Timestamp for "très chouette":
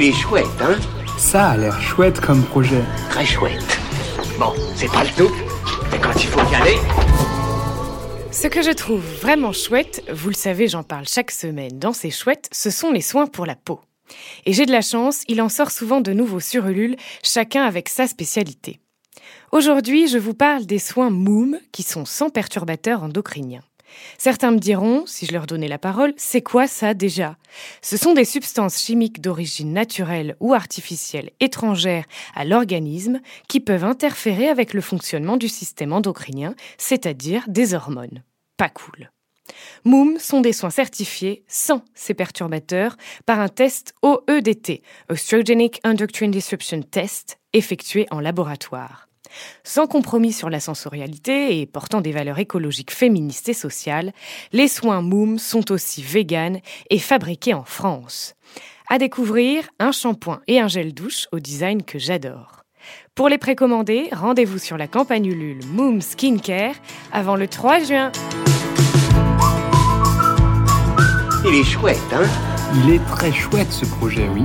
3.10-3.80, 73.06-73.70